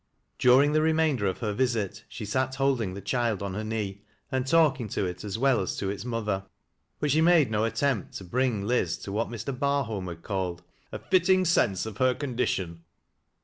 During 0.39 0.71
the 0.73 0.81
remainder 0.81 1.27
of 1.27 1.41
her 1.41 1.53
visit, 1.53 2.05
she 2.09 2.25
sat 2.25 2.55
holding 2.55 2.95
the 2.95 3.01
child 3.01 3.43
on 3.43 3.53
her 3.53 3.63
knee, 3.63 4.01
and 4.31 4.47
talking 4.47 4.89
to 4.89 5.05
it 5.05 5.23
as 5.23 5.37
well 5.37 5.61
as 5.61 5.75
to 5.77 5.91
its 5.91 6.03
mother 6.03 6.45
But 6.99 7.11
she 7.11 7.21
made 7.21 7.51
no 7.51 7.65
attempt 7.65 8.13
to 8.15 8.23
bring 8.23 8.65
Liz 8.65 8.97
to 8.97 9.11
what 9.11 9.29
Mr. 9.29 9.55
Bar 9.59 9.83
holm 9.83 10.07
had 10.07 10.23
called," 10.23 10.63
a 10.91 10.97
fitting 10.97 11.45
sense 11.45 11.85
of 11.85 11.97
her 11.97 12.15
condition." 12.15 12.81